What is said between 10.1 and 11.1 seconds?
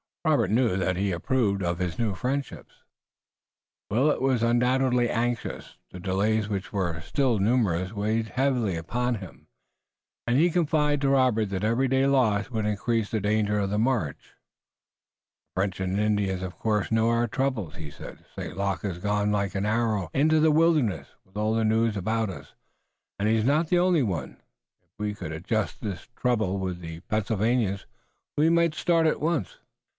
and he confided to